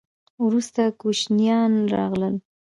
[0.45, 2.35] وروسته کوشانیان راغلل